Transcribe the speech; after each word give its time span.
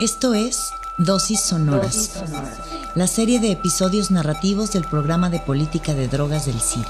Esto 0.00 0.32
es 0.32 0.70
Dosis 0.96 1.40
Sonoras, 1.40 2.24
la 2.94 3.06
serie 3.06 3.38
de 3.38 3.50
episodios 3.50 4.10
narrativos 4.10 4.72
del 4.72 4.84
programa 4.84 5.28
de 5.28 5.40
política 5.40 5.92
de 5.92 6.08
drogas 6.08 6.46
del 6.46 6.58
CIDE. 6.58 6.86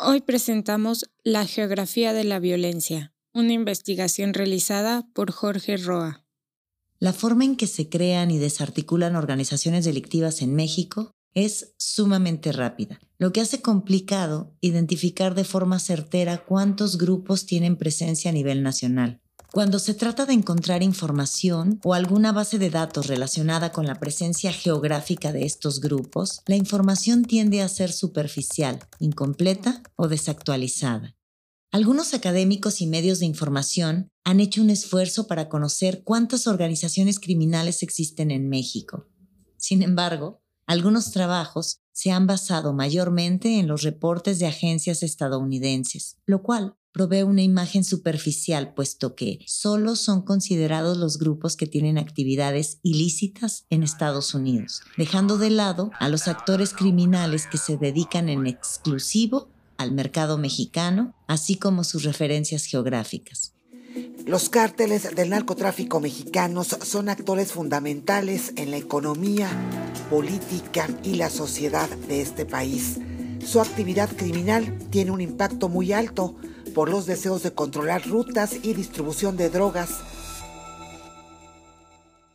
Hoy 0.00 0.22
presentamos 0.22 1.08
La 1.22 1.46
geografía 1.46 2.12
de 2.12 2.24
la 2.24 2.40
violencia, 2.40 3.14
una 3.32 3.52
investigación 3.52 4.34
realizada 4.34 5.06
por 5.14 5.30
Jorge 5.30 5.76
Roa. 5.76 6.26
La 6.98 7.12
forma 7.12 7.44
en 7.44 7.54
que 7.54 7.68
se 7.68 7.88
crean 7.88 8.32
y 8.32 8.38
desarticulan 8.38 9.14
organizaciones 9.14 9.84
delictivas 9.84 10.42
en 10.42 10.56
México 10.56 11.12
es 11.32 11.74
sumamente 11.78 12.50
rápida, 12.50 12.98
lo 13.18 13.32
que 13.32 13.40
hace 13.40 13.62
complicado 13.62 14.56
identificar 14.60 15.36
de 15.36 15.44
forma 15.44 15.78
certera 15.78 16.44
cuántos 16.44 16.98
grupos 16.98 17.46
tienen 17.46 17.76
presencia 17.76 18.32
a 18.32 18.34
nivel 18.34 18.64
nacional. 18.64 19.21
Cuando 19.52 19.78
se 19.78 19.92
trata 19.92 20.24
de 20.24 20.32
encontrar 20.32 20.82
información 20.82 21.78
o 21.84 21.92
alguna 21.92 22.32
base 22.32 22.58
de 22.58 22.70
datos 22.70 23.06
relacionada 23.06 23.70
con 23.70 23.86
la 23.86 24.00
presencia 24.00 24.50
geográfica 24.50 25.30
de 25.30 25.44
estos 25.44 25.80
grupos, 25.80 26.40
la 26.46 26.56
información 26.56 27.22
tiende 27.26 27.60
a 27.60 27.68
ser 27.68 27.92
superficial, 27.92 28.78
incompleta 28.98 29.82
o 29.94 30.08
desactualizada. 30.08 31.18
Algunos 31.70 32.14
académicos 32.14 32.80
y 32.80 32.86
medios 32.86 33.18
de 33.18 33.26
información 33.26 34.08
han 34.24 34.40
hecho 34.40 34.62
un 34.62 34.70
esfuerzo 34.70 35.26
para 35.26 35.50
conocer 35.50 36.02
cuántas 36.02 36.46
organizaciones 36.46 37.20
criminales 37.20 37.82
existen 37.82 38.30
en 38.30 38.48
México. 38.48 39.06
Sin 39.58 39.82
embargo, 39.82 40.40
algunos 40.66 41.10
trabajos 41.10 41.82
se 41.92 42.10
han 42.10 42.26
basado 42.26 42.72
mayormente 42.72 43.58
en 43.58 43.68
los 43.68 43.82
reportes 43.82 44.38
de 44.38 44.46
agencias 44.46 45.02
estadounidenses, 45.02 46.16
lo 46.24 46.42
cual 46.42 46.78
provee 46.92 47.22
una 47.22 47.42
imagen 47.42 47.84
superficial, 47.84 48.74
puesto 48.74 49.14
que 49.14 49.40
solo 49.46 49.96
son 49.96 50.22
considerados 50.22 50.98
los 50.98 51.18
grupos 51.18 51.56
que 51.56 51.66
tienen 51.66 51.98
actividades 51.98 52.78
ilícitas 52.82 53.64
en 53.70 53.82
Estados 53.82 54.34
Unidos, 54.34 54.82
dejando 54.96 55.38
de 55.38 55.50
lado 55.50 55.90
a 55.98 56.08
los 56.08 56.28
actores 56.28 56.74
criminales 56.74 57.46
que 57.46 57.58
se 57.58 57.76
dedican 57.76 58.28
en 58.28 58.46
exclusivo 58.46 59.48
al 59.78 59.92
mercado 59.92 60.38
mexicano, 60.38 61.14
así 61.26 61.56
como 61.56 61.82
sus 61.82 62.04
referencias 62.04 62.64
geográficas. 62.64 63.54
Los 64.26 64.48
cárteles 64.48 65.14
del 65.14 65.30
narcotráfico 65.30 66.00
mexicanos 66.00 66.76
son 66.82 67.08
actores 67.08 67.52
fundamentales 67.52 68.52
en 68.56 68.70
la 68.70 68.76
economía, 68.76 69.50
política 70.08 70.88
y 71.02 71.16
la 71.16 71.28
sociedad 71.28 71.88
de 72.08 72.22
este 72.22 72.46
país. 72.46 72.98
Su 73.44 73.60
actividad 73.60 74.08
criminal 74.16 74.78
tiene 74.90 75.10
un 75.10 75.20
impacto 75.20 75.68
muy 75.68 75.92
alto 75.92 76.36
por 76.72 76.90
los 76.90 77.06
deseos 77.06 77.42
de 77.42 77.52
controlar 77.52 78.06
rutas 78.08 78.56
y 78.62 78.74
distribución 78.74 79.36
de 79.36 79.50
drogas. 79.50 80.00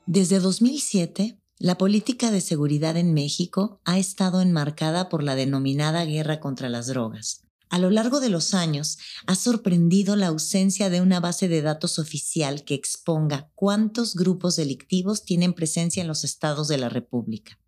Desde 0.05 0.39
2007, 0.39 1.39
la 1.59 1.77
política 1.77 2.31
de 2.31 2.39
seguridad 2.39 2.97
en 2.97 3.13
México 3.13 3.81
ha 3.83 3.97
estado 3.97 4.41
enmarcada 4.41 5.09
por 5.09 5.23
la 5.23 5.35
denominada 5.35 6.05
guerra 6.05 6.39
contra 6.39 6.69
las 6.69 6.88
drogas. 6.88 7.43
A 7.69 7.80
lo 7.80 7.89
largo 7.89 8.21
de 8.21 8.30
los 8.30 8.53
años, 8.53 8.97
ha 9.25 9.35
sorprendido 9.35 10.15
la 10.15 10.27
ausencia 10.27 10.89
de 10.89 11.02
una 11.02 11.19
base 11.19 11.49
de 11.49 11.61
datos 11.61 11.99
oficial 11.99 12.63
que 12.63 12.75
exponga 12.75 13.52
cuántos 13.55 14.15
grupos 14.15 14.55
delictivos 14.55 15.25
tienen 15.25 15.53
presencia 15.53 16.02
en 16.02 16.08
los 16.08 16.23
estados 16.23 16.69
de 16.69 16.77
la 16.77 16.88
República. 16.88 17.59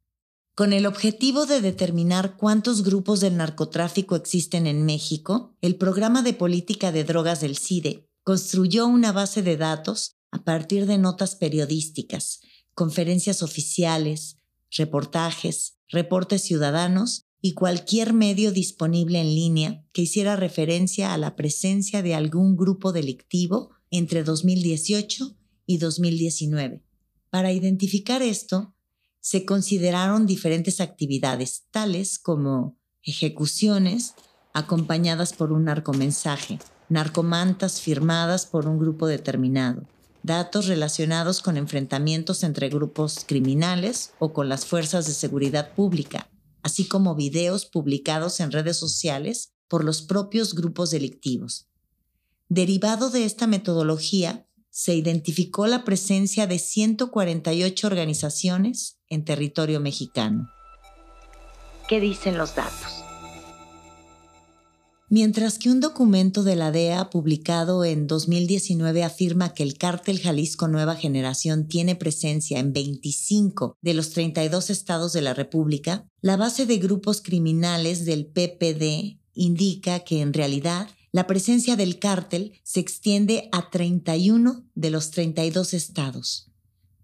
Con 0.60 0.74
el 0.74 0.88
objetivo 0.88 1.46
de 1.46 1.62
determinar 1.62 2.36
cuántos 2.36 2.84
grupos 2.84 3.22
del 3.22 3.38
narcotráfico 3.38 4.18
existen 4.18 4.68
en 4.68 4.84
México, 4.84 5.56
el 5.62 5.78
Programa 5.78 6.22
de 6.22 6.34
Política 6.34 6.92
de 6.92 7.06
Drogas 7.06 7.40
del 7.40 7.56
CIDE 7.56 8.10
construyó 8.26 8.86
una 8.86 9.14
base 9.14 9.42
de 9.42 9.56
datos 9.56 10.18
a 10.32 10.44
partir 10.44 10.86
de 10.86 10.98
notas 10.98 11.38
periodísticas, 11.38 12.42
conferencias 12.74 13.42
oficiales, 13.42 14.36
reportajes, 14.70 15.78
reportes 15.88 16.42
ciudadanos 16.42 17.24
y 17.40 17.54
cualquier 17.54 18.12
medio 18.12 18.52
disponible 18.52 19.22
en 19.22 19.34
línea 19.34 19.86
que 19.94 20.02
hiciera 20.02 20.36
referencia 20.36 21.14
a 21.14 21.18
la 21.18 21.38
presencia 21.38 22.02
de 22.02 22.16
algún 22.16 22.58
grupo 22.58 22.92
delictivo 22.92 23.70
entre 23.92 24.26
2018 24.26 25.38
y 25.66 25.78
2019. 25.78 26.84
Para 27.30 27.54
identificar 27.54 28.22
esto, 28.22 28.76
se 29.22 29.46
consideraron 29.46 30.26
diferentes 30.26 30.82
actividades, 30.82 31.66
tales 31.72 32.20
como 32.20 32.78
ejecuciones 33.04 34.16
acompañadas 34.54 35.34
por 35.34 35.52
un 35.52 35.66
narcomensaje, 35.66 36.60
narcomantas 36.90 37.82
firmadas 37.82 38.46
por 38.46 38.68
un 38.68 38.80
grupo 38.80 39.08
determinado, 39.08 39.84
datos 40.24 40.68
relacionados 40.68 41.42
con 41.42 41.58
enfrentamientos 41.58 42.44
entre 42.44 42.70
grupos 42.70 43.24
criminales 43.26 44.12
o 44.20 44.34
con 44.34 44.50
las 44.50 44.66
fuerzas 44.66 45.06
de 45.06 45.14
seguridad 45.14 45.74
pública, 45.74 46.30
así 46.64 46.88
como 46.88 47.16
videos 47.16 47.66
publicados 47.66 48.40
en 48.40 48.52
redes 48.52 48.78
sociales 48.78 49.54
por 49.68 49.84
los 49.84 50.02
propios 50.02 50.56
grupos 50.56 50.92
delictivos. 50.92 51.68
Derivado 52.50 53.12
de 53.12 53.26
esta 53.26 53.46
metodología, 53.46 54.48
se 54.70 54.96
identificó 54.96 55.68
la 55.68 55.84
presencia 55.84 56.48
de 56.48 56.60
148 56.60 57.88
organizaciones 57.88 59.00
en 59.10 59.26
territorio 59.26 59.80
mexicano. 59.80 60.50
¿Qué 61.88 62.00
dicen 62.00 62.38
los 62.38 62.56
datos? 62.56 63.04
Mientras 65.12 65.58
que 65.58 65.72
un 65.72 65.80
documento 65.80 66.44
de 66.44 66.56
la 66.56 66.72
DEA 66.72 67.10
publicado 67.10 67.84
en 67.84 68.06
2019 68.06 69.04
afirma 69.04 69.56
que 69.56 69.64
el 69.64 69.76
cártel 69.76 70.20
Jalisco 70.20 70.68
Nueva 70.68 70.96
Generación 70.96 71.68
tiene 71.68 71.96
presencia 71.96 72.60
en 72.60 72.74
25 72.74 73.76
de 73.82 73.96
los 73.96 74.12
32 74.12 74.70
estados 74.70 75.12
de 75.14 75.24
la 75.24 75.34
República, 75.34 76.06
la 76.22 76.38
base 76.38 76.68
de 76.68 76.78
grupos 76.78 77.24
criminales 77.24 78.06
del 78.06 78.28
PPD 78.28 79.18
indica 79.34 80.02
que 80.02 80.22
en 80.22 80.32
realidad 80.32 80.88
la 81.12 81.28
presencia 81.28 81.76
del 81.76 82.00
cártel 82.00 82.60
se 82.64 82.80
extiende 82.80 83.50
a 83.52 83.70
31 83.70 84.66
de 84.76 84.90
los 84.90 85.12
32 85.12 85.74
estados, 85.74 86.52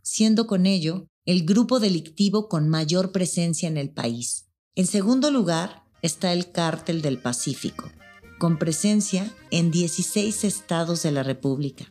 siendo 0.01 0.45
con 0.45 0.66
ello 0.66 1.07
el 1.25 1.45
grupo 1.45 1.79
delictivo 1.79 2.47
con 2.47 2.69
mayor 2.69 3.11
presencia 3.11 3.67
en 3.67 3.77
el 3.77 3.89
país. 3.89 4.45
En 4.75 4.85
segundo 4.85 5.31
lugar 5.31 5.83
está 6.01 6.33
el 6.33 6.51
Cártel 6.51 7.01
del 7.01 7.17
Pacífico, 7.17 7.89
con 8.38 8.59
presencia 8.59 9.33
en 9.49 9.71
16 9.71 10.43
estados 10.43 11.01
de 11.01 11.11
la 11.11 11.23
República, 11.23 11.85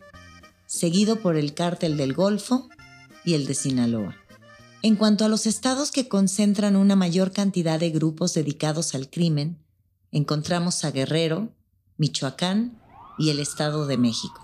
seguido 0.67 1.21
por 1.21 1.37
el 1.37 1.55
Cártel 1.55 1.97
del 1.97 2.13
Golfo 2.13 2.69
y 3.25 3.35
el 3.35 3.47
de 3.47 3.55
Sinaloa. 3.55 4.17
En 4.83 4.97
cuanto 4.97 5.25
a 5.25 5.29
los 5.29 5.47
estados 5.47 5.91
que 5.91 6.09
concentran 6.09 6.77
una 6.77 6.95
mayor 6.95 7.33
cantidad 7.33 7.81
de 7.81 7.91
grupos 7.91 8.35
dedicados 8.35 8.95
al 8.95 9.11
crimen, 9.11 9.59
encontramos 10.13 10.85
a 10.85 10.93
Guerrero, 10.93 11.53
Michoacán 11.97 12.81
y 13.19 13.31
el 13.31 13.39
Estado 13.39 13.87
de 13.87 13.97
México. 13.97 14.41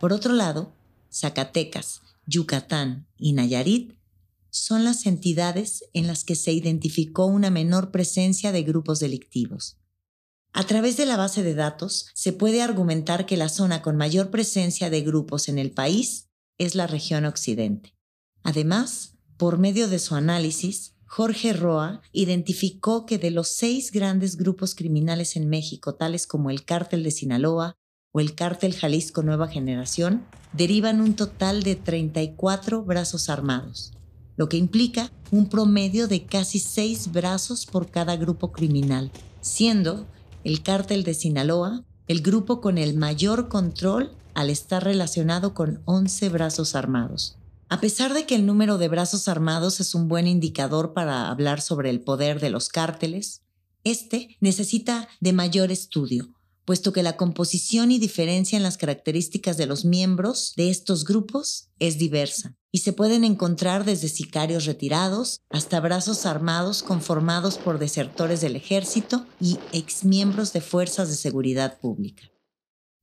Por 0.00 0.12
otro 0.12 0.32
lado, 0.32 0.72
Zacatecas, 1.12 2.02
Yucatán 2.26 3.06
y 3.16 3.32
Nayarit 3.32 3.94
son 4.50 4.84
las 4.84 5.06
entidades 5.06 5.84
en 5.94 6.06
las 6.06 6.24
que 6.24 6.36
se 6.36 6.52
identificó 6.52 7.26
una 7.26 7.50
menor 7.50 7.90
presencia 7.90 8.52
de 8.52 8.62
grupos 8.62 9.00
delictivos. 9.00 9.78
A 10.52 10.64
través 10.64 10.96
de 10.96 11.06
la 11.06 11.16
base 11.16 11.42
de 11.42 11.54
datos 11.54 12.06
se 12.14 12.32
puede 12.32 12.62
argumentar 12.62 13.26
que 13.26 13.36
la 13.36 13.48
zona 13.48 13.82
con 13.82 13.96
mayor 13.96 14.30
presencia 14.30 14.90
de 14.90 15.00
grupos 15.00 15.48
en 15.48 15.58
el 15.58 15.72
país 15.72 16.28
es 16.58 16.76
la 16.76 16.86
región 16.86 17.24
occidente. 17.24 17.96
Además, 18.44 19.16
por 19.36 19.58
medio 19.58 19.88
de 19.88 19.98
su 19.98 20.14
análisis, 20.14 20.94
Jorge 21.16 21.52
Roa 21.52 22.02
identificó 22.10 23.06
que 23.06 23.18
de 23.18 23.30
los 23.30 23.46
seis 23.46 23.92
grandes 23.92 24.36
grupos 24.36 24.74
criminales 24.74 25.36
en 25.36 25.48
México, 25.48 25.94
tales 25.94 26.26
como 26.26 26.50
el 26.50 26.64
Cártel 26.64 27.04
de 27.04 27.12
Sinaloa 27.12 27.76
o 28.10 28.18
el 28.18 28.34
Cártel 28.34 28.74
Jalisco 28.74 29.22
Nueva 29.22 29.46
Generación, 29.46 30.24
derivan 30.54 31.00
un 31.00 31.14
total 31.14 31.62
de 31.62 31.76
34 31.76 32.82
brazos 32.82 33.28
armados, 33.28 33.92
lo 34.36 34.48
que 34.48 34.56
implica 34.56 35.12
un 35.30 35.48
promedio 35.48 36.08
de 36.08 36.26
casi 36.26 36.58
seis 36.58 37.12
brazos 37.12 37.64
por 37.64 37.92
cada 37.92 38.16
grupo 38.16 38.50
criminal, 38.50 39.12
siendo 39.40 40.08
el 40.42 40.64
cártel 40.64 41.04
de 41.04 41.14
Sinaloa 41.14 41.84
el 42.08 42.22
grupo 42.22 42.60
con 42.60 42.76
el 42.76 42.96
mayor 42.96 43.48
control 43.48 44.10
al 44.34 44.50
estar 44.50 44.82
relacionado 44.82 45.54
con 45.54 45.80
11 45.84 46.28
brazos 46.30 46.74
armados. 46.74 47.36
A 47.68 47.80
pesar 47.80 48.14
de 48.14 48.26
que 48.26 48.34
el 48.34 48.46
número 48.46 48.78
de 48.78 48.88
brazos 48.88 49.26
armados 49.26 49.80
es 49.80 49.94
un 49.94 50.08
buen 50.08 50.26
indicador 50.26 50.92
para 50.92 51.30
hablar 51.30 51.60
sobre 51.60 51.90
el 51.90 52.00
poder 52.00 52.40
de 52.40 52.50
los 52.50 52.68
cárteles, 52.68 53.42
este 53.84 54.36
necesita 54.40 55.08
de 55.20 55.32
mayor 55.32 55.70
estudio, 55.70 56.34
puesto 56.64 56.92
que 56.92 57.02
la 57.02 57.16
composición 57.16 57.90
y 57.90 57.98
diferencia 57.98 58.56
en 58.56 58.62
las 58.62 58.78
características 58.78 59.56
de 59.56 59.66
los 59.66 59.84
miembros 59.84 60.52
de 60.56 60.70
estos 60.70 61.04
grupos 61.04 61.68
es 61.78 61.98
diversa 61.98 62.56
y 62.70 62.78
se 62.78 62.92
pueden 62.92 63.24
encontrar 63.24 63.84
desde 63.84 64.08
sicarios 64.08 64.64
retirados 64.64 65.40
hasta 65.48 65.80
brazos 65.80 66.26
armados 66.26 66.82
conformados 66.82 67.56
por 67.56 67.78
desertores 67.78 68.40
del 68.40 68.56
ejército 68.56 69.26
y 69.40 69.58
exmiembros 69.72 70.52
de 70.52 70.60
fuerzas 70.60 71.08
de 71.08 71.14
seguridad 71.14 71.78
pública. 71.78 72.33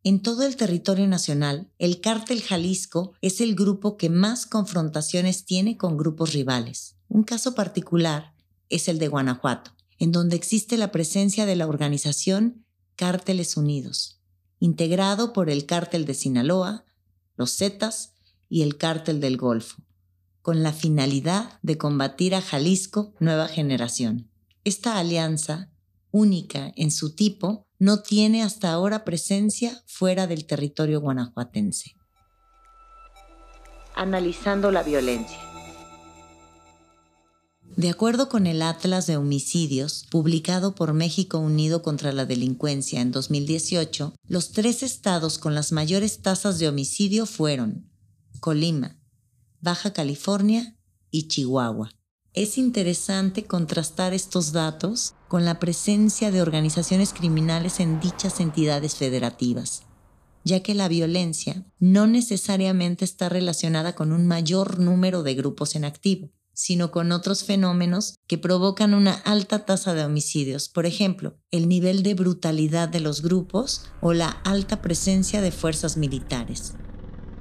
En 0.04 0.24
todo 0.24 0.44
el 0.44 0.56
territorio 0.56 1.08
nacional, 1.08 1.70
el 1.78 2.02
cártel 2.02 2.42
Jalisco 2.42 3.14
es 3.22 3.40
el 3.40 3.54
grupo 3.54 3.98
que 3.98 4.10
más 4.10 4.48
confrontaciones 4.48 5.46
tiene 5.46 5.78
con 5.78 5.96
grupos 5.96 6.34
rivales. 6.34 6.96
Un 7.08 7.22
caso 7.22 7.54
particular 7.54 8.34
es 8.70 8.88
el 8.88 8.98
de 8.98 9.10
Guanajuato, 9.10 9.72
en 10.00 10.12
donde 10.12 10.36
existe 10.36 10.76
la 10.78 10.92
presencia 10.92 11.46
de 11.46 11.56
la 11.56 11.68
organización 11.68 12.66
Cárteles 12.96 13.58
Unidos, 13.58 14.20
integrado 14.60 15.34
por 15.34 15.52
el 15.52 15.68
cártel 15.68 16.06
de 16.06 16.16
Sinaloa, 16.16 16.84
los 17.36 17.56
Zetas 17.56 18.14
y 18.50 18.64
el 18.64 18.78
cártel 18.78 19.20
del 19.20 19.38
Golfo, 19.38 19.84
con 20.42 20.64
la 20.64 20.74
finalidad 20.74 21.60
de 21.62 21.78
combatir 21.78 22.34
a 22.34 22.42
Jalisco 22.42 23.14
Nueva 23.20 23.48
Generación. 23.48 24.32
Esta 24.64 24.98
alianza, 24.98 25.70
única 26.10 26.72
en 26.76 26.90
su 26.90 27.16
tipo, 27.16 27.68
no 27.82 28.04
tiene 28.04 28.44
hasta 28.44 28.72
ahora 28.72 29.04
presencia 29.04 29.82
fuera 29.88 30.28
del 30.28 30.46
territorio 30.46 31.02
guanajuatense. 31.02 31.96
Analizando 33.96 34.70
la 34.70 34.84
violencia. 34.84 35.40
De 37.76 37.90
acuerdo 37.90 38.30
con 38.30 38.46
el 38.46 38.62
Atlas 38.62 39.08
de 39.08 39.18
Homicidios, 39.18 40.06
publicado 40.12 40.76
por 40.76 40.94
México 40.94 41.40
Unido 41.40 41.82
contra 41.82 42.12
la 42.12 42.28
Delincuencia 42.28 43.02
en 43.02 43.12
2018, 43.12 44.14
los 44.28 44.52
tres 44.52 44.84
estados 44.84 45.40
con 45.40 45.56
las 45.56 45.72
mayores 45.72 46.22
tasas 46.22 46.60
de 46.60 46.68
homicidio 46.68 47.26
fueron 47.26 47.90
Colima, 48.40 49.00
Baja 49.60 49.92
California 49.92 50.78
y 51.10 51.30
Chihuahua. 51.30 51.90
Es 52.34 52.58
interesante 52.58 53.44
contrastar 53.44 54.14
estos 54.14 54.54
datos 54.54 55.16
con 55.28 55.44
la 55.44 55.60
presencia 55.60 56.32
de 56.32 56.42
organizaciones 56.42 57.12
criminales 57.12 57.82
en 57.82 58.00
dichas 58.00 58.40
entidades 58.40 58.96
federativas, 58.96 59.82
ya 60.46 60.64
que 60.64 60.74
la 60.74 60.88
violencia 60.88 61.66
no 61.78 62.08
necesariamente 62.08 63.04
está 63.04 63.28
relacionada 63.28 63.96
con 63.96 64.14
un 64.14 64.28
mayor 64.28 64.80
número 64.80 65.24
de 65.24 65.36
grupos 65.36 65.76
en 65.76 65.84
activo, 65.84 66.32
sino 66.54 66.90
con 66.90 67.12
otros 67.12 67.44
fenómenos 67.44 68.16
que 68.28 68.38
provocan 68.38 68.94
una 68.94 69.14
alta 69.14 69.66
tasa 69.66 69.94
de 69.94 70.06
homicidios, 70.06 70.70
por 70.70 70.86
ejemplo, 70.86 71.36
el 71.52 71.68
nivel 71.68 72.02
de 72.02 72.14
brutalidad 72.14 72.88
de 72.88 73.02
los 73.02 73.22
grupos 73.24 73.88
o 74.00 74.14
la 74.14 74.30
alta 74.30 74.82
presencia 74.82 75.42
de 75.42 75.52
fuerzas 75.52 75.98
militares. 75.98 76.76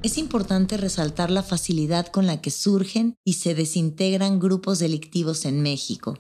Es 0.03 0.17
importante 0.17 0.79
resaltar 0.79 1.31
la 1.31 1.43
facilidad 1.43 2.07
con 2.07 2.27
la 2.27 2.41
que 2.41 2.51
surgen 2.51 3.19
y 3.23 3.35
se 3.35 3.55
desintegran 3.55 4.41
grupos 4.41 4.79
delictivos 4.79 5.45
en 5.45 5.61
México. 5.61 6.19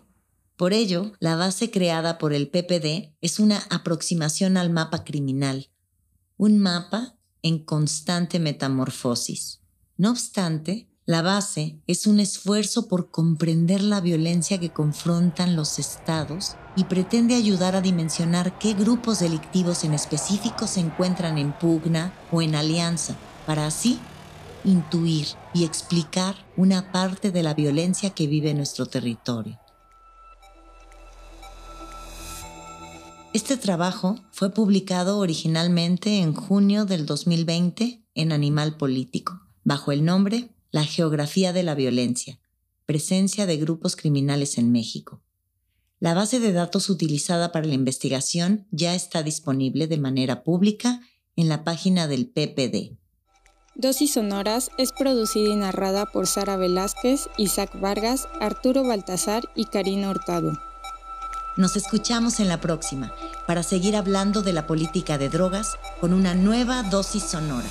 Por 0.57 0.75
ello, 0.75 1.13
la 1.19 1.35
base 1.37 1.71
creada 1.71 2.19
por 2.19 2.35
el 2.35 2.49
PPD 2.49 3.17
es 3.23 3.41
una 3.41 3.59
aproximación 3.71 4.59
al 4.59 4.69
mapa 4.69 5.03
criminal, 5.03 5.71
un 6.37 6.59
mapa 6.59 7.17
en 7.41 7.59
constante 7.65 8.39
metamorfosis. 8.39 9.61
No 9.97 10.11
obstante, 10.11 10.91
la 11.07 11.23
base 11.23 11.81
es 11.87 12.07
un 12.07 12.21
esfuerzo 12.21 12.87
por 12.87 13.11
comprender 13.11 13.81
la 13.81 14.03
violencia 14.03 14.61
que 14.61 14.69
confrontan 14.69 15.57
los 15.57 15.79
estados 15.79 16.57
y 16.77 16.85
pretende 16.85 17.35
ayudar 17.35 17.75
a 17.77 17.81
dimensionar 17.81 18.59
qué 18.59 18.75
grupos 18.75 19.21
delictivos 19.21 19.85
en 19.85 19.95
específico 19.95 20.67
se 20.67 20.81
encuentran 20.81 21.39
en 21.39 21.59
pugna 21.59 22.13
o 22.31 22.43
en 22.43 22.55
alianza 22.55 23.17
para 23.51 23.67
así 23.67 23.99
intuir 24.63 25.27
y 25.53 25.65
explicar 25.65 26.37
una 26.57 26.93
parte 26.93 27.33
de 27.33 27.43
la 27.43 27.53
violencia 27.53 28.11
que 28.11 28.29
vive 28.29 28.55
nuestro 28.55 28.87
territorio. 28.87 29.59
Este 33.35 33.57
trabajo 33.57 34.21
fue 34.31 34.51
publicado 34.51 35.19
originalmente 35.19 36.21
en 36.21 36.33
junio 36.33 36.85
del 36.85 37.07
2020 37.07 38.05
en 38.15 38.31
Animal 38.31 38.77
Político, 38.77 39.41
bajo 39.65 39.91
el 39.91 40.05
nombre 40.05 40.51
La 40.71 40.85
Geografía 40.85 41.53
de 41.53 41.65
la 41.65 41.75
Violencia, 41.75 42.39
presencia 42.87 43.47
de 43.47 43.57
grupos 43.57 43.97
criminales 43.97 44.59
en 44.59 44.71
México. 44.71 45.25
La 45.99 46.15
base 46.15 46.39
de 46.39 46.53
datos 46.53 46.89
utilizada 46.89 47.51
para 47.51 47.67
la 47.67 47.75
investigación 47.75 48.69
ya 48.71 48.95
está 48.95 49.25
disponible 49.25 49.89
de 49.89 49.99
manera 49.99 50.45
pública 50.45 51.01
en 51.35 51.49
la 51.49 51.65
página 51.65 52.07
del 52.07 52.29
PPD. 52.29 53.01
Dosis 53.81 54.13
Sonoras 54.13 54.71
es 54.77 54.93
producida 54.93 55.49
y 55.49 55.57
narrada 55.57 56.05
por 56.05 56.27
Sara 56.27 56.59
Velázquez, 56.59 57.31
Isaac 57.39 57.71
Vargas, 57.81 58.29
Arturo 58.39 58.85
Baltazar 58.85 59.49
y 59.55 59.65
Karina 59.65 60.11
Hurtado. 60.11 60.53
Nos 61.57 61.77
escuchamos 61.77 62.41
en 62.41 62.49
la 62.49 62.61
próxima 62.61 63.11
para 63.47 63.63
seguir 63.63 63.97
hablando 63.97 64.43
de 64.43 64.53
la 64.53 64.67
política 64.67 65.17
de 65.17 65.31
drogas 65.31 65.79
con 65.99 66.13
una 66.13 66.35
nueva 66.35 66.83
dosis 66.83 67.23
sonora. 67.23 67.69